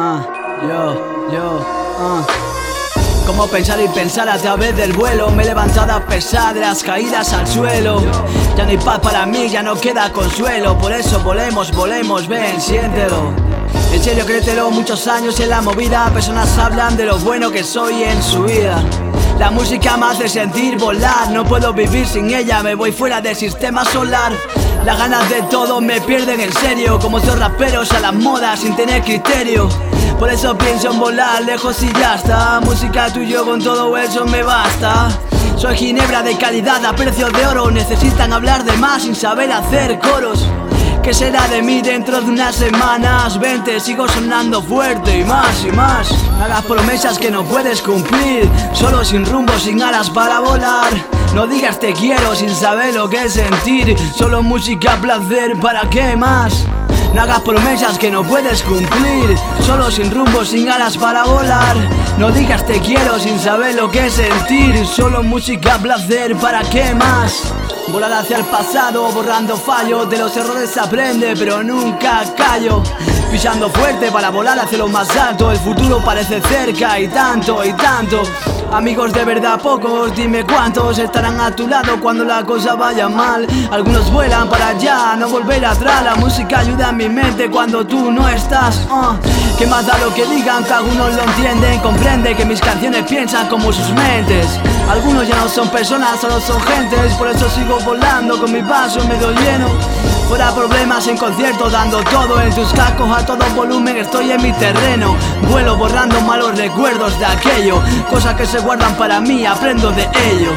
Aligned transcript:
ah, 0.00 0.22
yo, 0.62 1.32
yo, 1.32 1.66
ah. 1.98 2.26
Cómo 3.26 3.46
pensar 3.46 3.80
y 3.80 3.88
pensar 3.88 4.28
a 4.28 4.38
través 4.38 4.76
del 4.76 4.92
vuelo. 4.92 5.30
Me 5.30 5.42
he 5.42 5.46
levantado 5.46 5.92
a 5.92 6.00
pesar 6.00 6.54
de 6.54 6.60
las 6.60 6.82
caídas 6.82 7.32
al 7.32 7.46
suelo. 7.46 8.02
Ya 8.56 8.64
no 8.64 8.70
hay 8.70 8.78
paz 8.78 8.98
para 9.00 9.24
mí, 9.26 9.48
ya 9.48 9.62
no 9.62 9.76
queda 9.76 10.12
consuelo. 10.12 10.76
Por 10.78 10.92
eso 10.92 11.20
volemos, 11.20 11.70
volemos, 11.72 12.26
ven, 12.26 12.60
siéntelo. 12.60 13.32
En 13.92 14.02
serio, 14.02 14.26
créetelo, 14.26 14.70
muchos 14.70 15.06
años 15.06 15.38
en 15.38 15.50
la 15.50 15.60
movida. 15.60 16.10
Personas 16.12 16.58
hablan 16.58 16.96
de 16.96 17.04
lo 17.04 17.18
bueno 17.18 17.50
que 17.50 17.62
soy 17.62 18.02
en 18.02 18.20
su 18.22 18.44
vida. 18.44 18.82
La 19.38 19.50
música 19.50 19.96
me 19.96 20.06
hace 20.06 20.28
sentir 20.28 20.76
volar, 20.76 21.30
no 21.30 21.44
puedo 21.44 21.72
vivir 21.72 22.06
sin 22.06 22.30
ella, 22.30 22.62
me 22.62 22.74
voy 22.74 22.92
fuera 22.92 23.20
del 23.20 23.36
sistema 23.36 23.84
solar. 23.84 24.32
Las 24.84 24.98
ganas 24.98 25.30
de 25.30 25.42
todo 25.42 25.80
me 25.80 26.00
pierden 26.00 26.40
en 26.40 26.52
serio, 26.52 26.98
como 26.98 27.18
estos 27.18 27.38
raperos 27.38 27.90
a 27.92 28.00
la 28.00 28.12
moda 28.12 28.56
sin 28.56 28.74
tener 28.76 29.02
criterio. 29.02 29.68
Por 30.20 30.28
eso 30.28 30.56
pienso 30.58 30.92
en 30.92 31.00
volar 31.00 31.42
lejos 31.44 31.82
y 31.82 31.90
ya 31.94 32.16
está. 32.16 32.60
Música 32.60 33.10
tuyo 33.10 33.42
con 33.46 33.58
todo 33.64 33.96
eso 33.96 34.26
me 34.26 34.42
basta. 34.42 35.08
Soy 35.56 35.74
ginebra 35.78 36.22
de 36.22 36.36
calidad 36.36 36.84
a 36.84 36.94
precio 36.94 37.30
de 37.30 37.46
oro. 37.46 37.70
Necesitan 37.70 38.30
hablar 38.34 38.62
de 38.64 38.76
más 38.76 39.04
sin 39.04 39.16
saber 39.16 39.50
hacer 39.50 39.98
coros. 39.98 40.46
¿Qué 41.02 41.14
será 41.14 41.48
de 41.48 41.62
mí 41.62 41.80
dentro 41.80 42.20
de 42.20 42.30
unas 42.30 42.54
semanas? 42.54 43.40
Vente, 43.40 43.80
sigo 43.80 44.06
sonando 44.08 44.62
fuerte 44.62 45.20
y 45.20 45.24
más 45.24 45.64
y 45.64 45.72
más. 45.72 46.10
Hagas 46.38 46.66
promesas 46.66 47.18
que 47.18 47.30
no 47.30 47.42
puedes 47.44 47.80
cumplir, 47.80 48.46
solo 48.74 49.02
sin 49.06 49.24
rumbo, 49.24 49.58
sin 49.58 49.82
alas 49.82 50.10
para 50.10 50.40
volar. 50.40 50.92
No 51.34 51.46
digas 51.46 51.80
te 51.80 51.94
quiero 51.94 52.34
sin 52.34 52.54
saber 52.54 52.94
lo 52.94 53.08
que 53.08 53.24
es 53.24 53.32
sentir, 53.32 53.96
solo 54.14 54.42
música, 54.42 54.98
placer, 55.00 55.58
¿para 55.58 55.88
qué 55.88 56.14
más? 56.14 56.66
No 57.14 57.22
hagas 57.22 57.40
promesas 57.40 57.98
que 57.98 58.10
no 58.10 58.22
puedes 58.22 58.62
cumplir. 58.62 59.36
Solo 59.60 59.90
sin 59.90 60.10
rumbo, 60.10 60.44
sin 60.44 60.68
alas 60.68 60.96
para 60.96 61.24
volar. 61.24 61.76
No 62.18 62.30
digas 62.30 62.64
te 62.66 62.80
quiero 62.80 63.18
sin 63.18 63.38
saber 63.38 63.74
lo 63.74 63.90
que 63.90 64.08
sentir. 64.10 64.86
Solo 64.86 65.22
música, 65.22 65.78
placer, 65.78 66.36
¿para 66.36 66.62
qué 66.62 66.94
más? 66.94 67.52
Volar 67.90 68.12
hacia 68.12 68.36
el 68.36 68.44
pasado, 68.44 69.10
borrando 69.10 69.56
fallos 69.56 70.08
De 70.08 70.16
los 70.18 70.36
errores 70.36 70.76
aprende, 70.76 71.34
pero 71.36 71.62
nunca 71.62 72.22
callo 72.36 72.82
Pisando 73.30 73.68
fuerte 73.68 74.10
para 74.12 74.30
volar 74.30 74.58
hacia 74.58 74.78
lo 74.78 74.88
más 74.88 75.08
alto 75.16 75.50
El 75.50 75.58
futuro 75.58 76.00
parece 76.04 76.40
cerca 76.40 76.98
y 77.00 77.08
tanto 77.08 77.64
y 77.64 77.72
tanto 77.72 78.22
Amigos 78.72 79.12
de 79.12 79.24
verdad 79.24 79.60
pocos, 79.60 80.14
dime 80.14 80.44
cuántos 80.44 80.96
estarán 81.00 81.40
a 81.40 81.50
tu 81.50 81.66
lado 81.66 82.00
cuando 82.00 82.24
la 82.24 82.44
cosa 82.44 82.76
vaya 82.76 83.08
mal. 83.08 83.44
Algunos 83.68 84.12
vuelan 84.12 84.48
para 84.48 84.68
allá, 84.68 85.16
no 85.16 85.28
volver 85.28 85.64
atrás. 85.66 86.04
La 86.04 86.14
música 86.14 86.60
ayuda 86.60 86.90
a 86.90 86.92
mi 86.92 87.08
mente 87.08 87.50
cuando 87.50 87.84
tú 87.84 88.12
no 88.12 88.28
estás. 88.28 88.86
Uh. 88.88 89.16
¿Qué 89.58 89.66
más 89.66 89.86
da 89.86 89.98
lo 89.98 90.14
que 90.14 90.24
digan? 90.24 90.62
Que 90.62 90.72
algunos 90.72 91.14
lo 91.14 91.20
entienden, 91.20 91.80
comprende 91.80 92.36
que 92.36 92.44
mis 92.44 92.60
canciones 92.60 93.04
piensan 93.08 93.48
como 93.48 93.72
sus 93.72 93.90
mentes. 93.90 94.46
Algunos 94.90 95.28
ya 95.28 95.36
no 95.36 95.48
son 95.48 95.68
personas, 95.68 96.20
solo 96.20 96.40
son 96.40 96.60
gentes. 96.62 97.14
Por 97.14 97.28
eso 97.28 97.48
sigo 97.48 97.78
volando 97.84 98.40
con 98.40 98.52
mi 98.52 98.60
vaso 98.60 99.04
medio 99.06 99.30
lleno. 99.30 99.68
Fuera 100.28 100.52
problemas 100.52 101.06
en 101.06 101.16
conciertos, 101.16 101.70
dando 101.70 102.02
todo 102.02 102.40
en 102.40 102.52
tus 102.52 102.72
cascos 102.72 103.08
a 103.08 103.24
todo 103.24 103.44
volumen. 103.54 103.96
Estoy 103.98 104.32
en 104.32 104.42
mi 104.42 104.52
terreno, 104.52 105.14
vuelo 105.48 105.76
borrando 105.76 106.20
malos 106.22 106.58
recuerdos 106.58 107.16
de 107.20 107.24
aquello. 107.26 107.80
Cosas 108.10 108.34
que 108.34 108.46
se 108.46 108.58
guardan 108.58 108.96
para 108.96 109.20
mí, 109.20 109.46
aprendo 109.46 109.92
de 109.92 110.08
ello. 110.32 110.50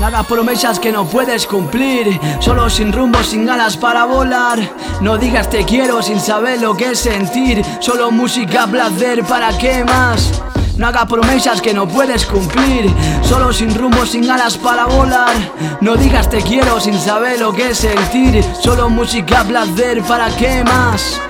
Nada 0.00 0.22
promesas 0.22 0.80
que 0.80 0.90
no 0.90 1.04
puedes 1.04 1.46
cumplir, 1.46 2.18
solo 2.40 2.70
sin 2.70 2.90
rumbo, 2.90 3.22
sin 3.22 3.44
ganas 3.44 3.76
para 3.76 4.06
volar. 4.06 4.58
No 5.02 5.18
digas 5.18 5.50
te 5.50 5.66
quiero 5.66 6.02
sin 6.02 6.20
saber 6.20 6.58
lo 6.60 6.74
que 6.74 6.92
es 6.92 7.00
sentir, 7.00 7.62
solo 7.80 8.10
música, 8.10 8.66
placer, 8.66 9.24
¿para 9.24 9.56
qué 9.58 9.84
más? 9.84 10.42
No 10.76 10.88
hagas 10.88 11.06
promesas 11.06 11.60
que 11.60 11.72
no 11.72 11.86
puedes 11.86 12.26
cumplir. 12.26 12.92
Solo 13.22 13.52
sin 13.52 13.74
rumbo, 13.74 14.04
sin 14.04 14.28
alas 14.28 14.56
para 14.56 14.86
volar. 14.86 15.34
No 15.80 15.96
digas 15.96 16.28
te 16.28 16.42
quiero 16.42 16.80
sin 16.80 16.98
saber 16.98 17.38
lo 17.40 17.52
que 17.52 17.74
sentir. 17.74 18.44
Solo 18.60 18.90
música, 18.90 19.44
placer, 19.44 20.02
¿para 20.02 20.28
qué 20.36 20.64
más? 20.64 21.20